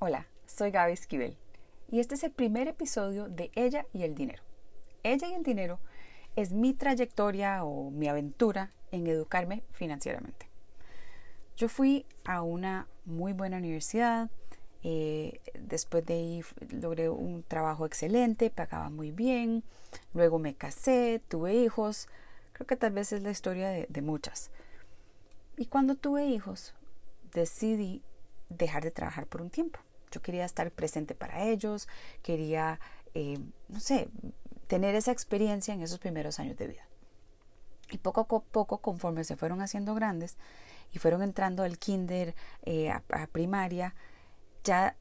[0.00, 1.36] Hola, soy Gaby Esquivel
[1.90, 4.44] y este es el primer episodio de Ella y el Dinero.
[5.02, 5.80] Ella y el Dinero
[6.36, 10.48] es mi trayectoria o mi aventura en educarme financieramente.
[11.56, 14.30] Yo fui a una muy buena universidad,
[14.84, 19.64] eh, después de ahí logré un trabajo excelente, pagaba muy bien,
[20.14, 22.06] luego me casé, tuve hijos,
[22.52, 24.52] creo que tal vez es la historia de, de muchas.
[25.56, 26.72] Y cuando tuve hijos,
[27.34, 28.04] decidí
[28.48, 29.80] dejar de trabajar por un tiempo.
[30.10, 31.88] Yo quería estar presente para ellos,
[32.22, 32.80] quería,
[33.14, 34.08] eh, no sé,
[34.66, 36.88] tener esa experiencia en esos primeros años de vida.
[37.90, 40.36] Y poco a poco, conforme se fueron haciendo grandes
[40.92, 43.02] y fueron entrando al kinder, eh, a,
[43.32, 43.94] primaria,
[44.62, 44.96] ya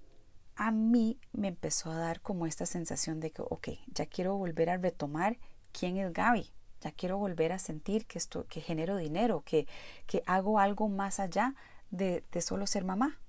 [0.55, 4.69] a mí me empezó a dar como esta sensación de que, ok, ya quiero volver
[4.69, 5.37] a retomar
[5.71, 6.49] quién es Gaby.
[6.81, 9.67] Ya quiero volver a sentir que, esto, que genero dinero, que,
[10.05, 11.55] que hago algo más allá
[11.91, 13.19] de, de solo ser mamá.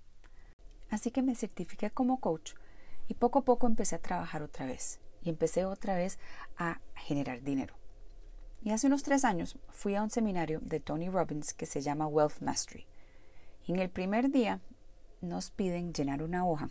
[0.91, 2.55] Así que me certifiqué como coach
[3.09, 6.19] y poco a poco empecé a trabajar otra vez y empecé otra vez
[6.56, 7.75] a generar dinero.
[8.62, 12.06] Y hace unos tres años fui a un seminario de Tony Robbins que se llama
[12.06, 12.86] Wealth Mastery.
[13.67, 14.61] En el primer día
[15.20, 16.70] nos piden llenar una hoja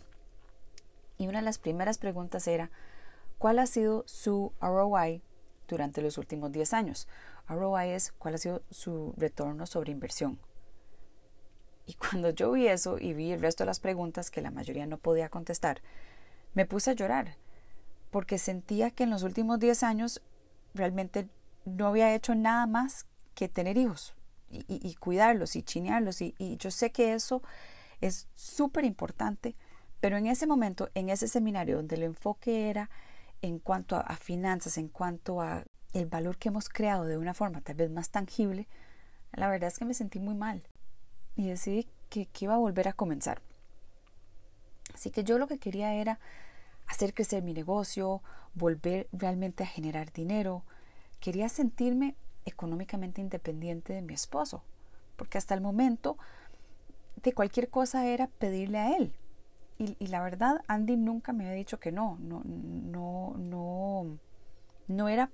[1.16, 2.70] y una de las primeras preguntas era
[3.38, 5.22] ¿cuál ha sido su ROI
[5.66, 7.08] durante los últimos 10 años?
[7.48, 10.38] ROI es cuál ha sido su retorno sobre inversión.
[11.88, 14.86] Y cuando yo vi eso y vi el resto de las preguntas que la mayoría
[14.86, 15.80] no podía contestar,
[16.52, 17.36] me puse a llorar,
[18.10, 20.20] porque sentía que en los últimos 10 años
[20.74, 21.30] realmente
[21.64, 24.14] no había hecho nada más que tener hijos
[24.50, 26.20] y, cuidarlos y chinearlos.
[26.20, 27.42] Y, yo sé que eso
[28.02, 29.56] es súper importante,
[30.00, 32.90] pero en ese momento, en ese seminario donde el enfoque era
[33.40, 37.32] en cuanto a, a finanzas, en cuanto a el valor que hemos creado de una
[37.32, 38.68] forma tal vez más tangible,
[39.32, 40.62] la verdad es que me sentí muy mal
[41.38, 43.40] y decidí que, iba a volver a comenzar.
[44.92, 46.18] Así que yo lo que quería era
[46.88, 48.22] hacer crecer mi negocio,
[48.54, 50.64] volver realmente a generar dinero.
[51.20, 54.64] Quería sentirme económicamente independiente de mi esposo,
[55.14, 56.18] porque hasta el momento
[57.22, 59.14] de cualquier cosa era pedirle a él.
[59.78, 64.18] Y, la verdad, Andy nunca me había dicho que no, no, no, no,
[64.88, 65.30] no era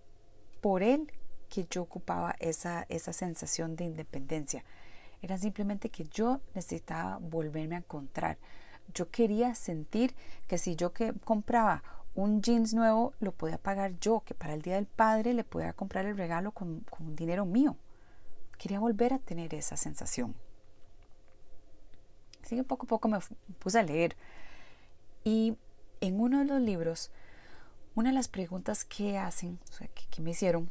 [0.60, 1.10] por él
[1.48, 4.62] que yo ocupaba esa, esa sensación de independencia.
[5.24, 8.36] Era simplemente que yo necesitaba volverme a encontrar.
[8.92, 10.14] Yo quería sentir
[10.46, 11.82] que si yo que compraba
[12.14, 15.72] un jeans nuevo lo podía pagar yo, que para el Día del Padre le podía
[15.72, 17.78] comprar el regalo con, con dinero mío.
[18.58, 20.34] Quería volver a tener esa sensación.
[22.42, 23.18] Así que poco a poco me
[23.60, 24.18] puse a leer.
[25.24, 25.56] Y
[26.02, 27.10] en uno de los libros,
[27.94, 29.58] una de las preguntas que hacen,
[30.10, 30.70] que me hicieron,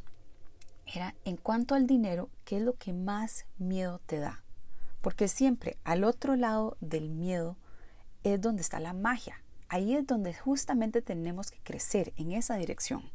[0.86, 4.43] era en cuanto al dinero, ¿qué es lo que más miedo te da?
[5.04, 7.58] Porque siempre al otro lado del miedo
[8.22, 9.42] es donde está la magia.
[9.68, 13.10] Ahí es donde justamente tenemos que crecer en esa dirección.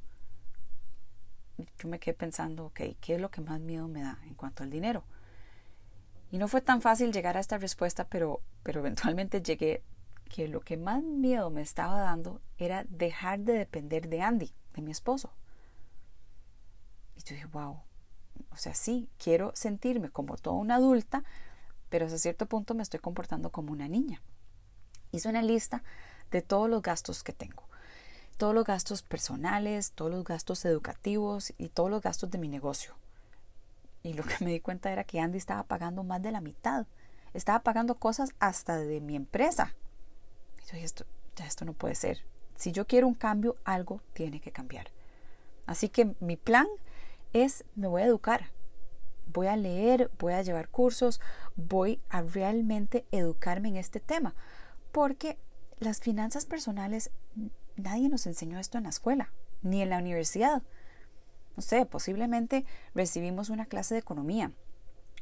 [1.57, 4.61] Yo me quedé pensando, ok, ¿qué es lo que más miedo me da en cuanto
[4.61, 5.03] al dinero?
[6.29, 9.81] Y no fue tan fácil llegar a esta respuesta, pero, pero eventualmente llegué
[10.25, 14.83] que lo que más miedo me estaba dando era dejar de depender de Andy, de
[14.83, 15.33] mi esposo.
[17.15, 17.81] Y yo dije, wow,
[18.51, 21.23] o sea, sí, quiero sentirme como toda una adulta,
[21.89, 24.21] pero hasta cierto punto me estoy comportando como una niña.
[25.11, 25.83] Hice una lista
[26.31, 27.63] de todos los gastos que tengo.
[28.37, 32.95] Todos los gastos personales, todos los gastos educativos y todos los gastos de mi negocio.
[34.03, 36.85] Y lo que me di cuenta era que Andy estaba pagando más de la mitad.
[37.33, 39.73] Estaba pagando cosas hasta de mi empresa.
[40.59, 41.05] Y yo dije, esto,
[41.35, 42.23] ya esto no puede ser.
[42.55, 44.87] Si yo quiero un cambio, algo tiene que cambiar.
[45.65, 46.67] Así que mi plan
[47.33, 48.51] es, me voy a educar
[49.33, 51.21] voy a leer, voy a llevar cursos,
[51.55, 54.35] voy a realmente educarme en este tema,
[54.91, 55.37] porque
[55.79, 57.11] las finanzas personales,
[57.75, 59.31] nadie nos enseñó esto en la escuela,
[59.61, 60.63] ni en la universidad.
[61.55, 64.51] No sé, posiblemente recibimos una clase de economía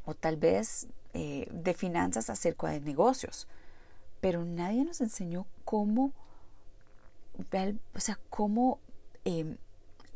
[0.04, 3.48] o tal vez eh, de finanzas acerca de negocios,
[4.20, 6.12] pero nadie nos enseñó cómo,
[8.30, 8.80] cómo
[9.24, 9.56] em,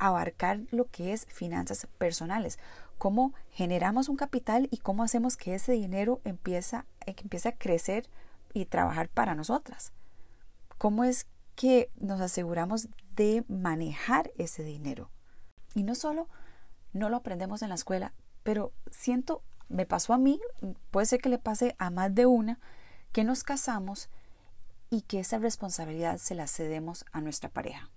[0.07, 2.59] abarcar lo que es finanzas personales,
[2.99, 8.09] cómo generamos un capital y cómo hacemos que ese dinero eh, empiece a crecer
[8.53, 9.93] y trabajar para nosotras.
[10.79, 15.09] ¿Cómo es que nos aseguramos de manejar ese dinero?
[15.75, 16.29] Y no solo
[16.93, 18.13] no lo aprendemos en la escuela,
[18.43, 20.41] pero siento, me pasó a mí,
[20.91, 22.59] puede ser que le pase a más de una,
[23.13, 24.11] que nos casamos
[24.91, 27.91] y que esa responsabilidad se la cedemos a nuestra pareja.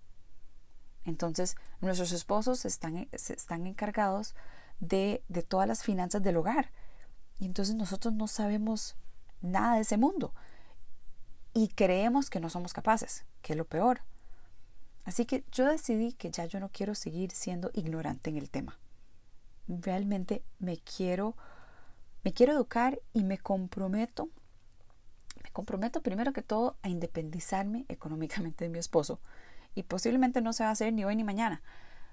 [1.06, 4.36] Entonces, nuestros esposos están, están encargados
[4.80, 6.72] de, todas las finanzas del hogar.
[7.40, 8.96] Y entonces nosotros no sabemos
[9.42, 10.34] nada de ese mundo.
[11.58, 14.02] y creemos que no somos capaces, que es lo peor.
[15.06, 18.78] Así que yo decidí que ya yo no quiero seguir siendo ignorante en el tema.
[19.68, 21.38] Realmente me quiero
[22.26, 24.30] me quiero educar y me comprometo
[25.44, 29.22] me comprometo primero que todo a independizarme económicamente de mi esposo
[29.76, 31.62] y posiblemente no se va a hacer ni hoy ni mañana,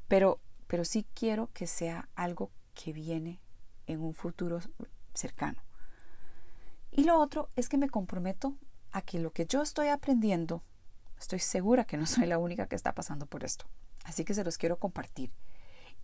[0.09, 0.41] pero
[0.73, 3.43] pero sí quiero que sea algo que viene
[3.87, 4.59] en un futuro
[5.13, 5.63] cercano.
[6.91, 8.57] Y lo otro es que me comprometo
[8.91, 10.63] a que lo que yo estoy aprendiendo,
[11.21, 13.67] estoy segura que no soy la única que está pasando por esto.
[14.05, 15.31] Así que se los quiero compartir.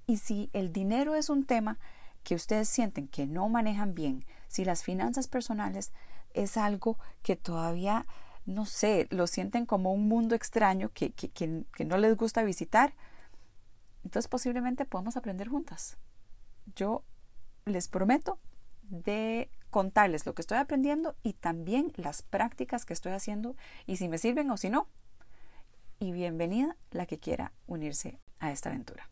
[0.07, 1.79] Y si el dinero es un tema
[2.23, 5.93] que ustedes sienten que no manejan bien, si las finanzas personales
[6.35, 8.05] es algo que todavía,
[8.49, 12.95] no sé, lo sienten como un mundo extraño que, que, que no les gusta visitar,
[14.05, 15.99] entonces posiblemente podamos aprender juntas.
[16.75, 17.05] Yo
[17.67, 18.39] les prometo
[18.83, 23.55] de contarles lo que estoy aprendiendo y también las prácticas que estoy haciendo
[23.87, 24.89] y si me sirven o si no.
[25.99, 29.11] Y bienvenida la que quiera unirse a esta aventura.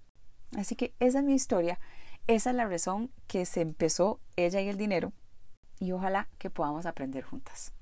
[0.57, 1.79] Así que esa es mi historia,
[2.27, 5.13] esa es la razón que se empezó ella y el dinero
[5.79, 7.76] y ojalá que podamos aprender juntas.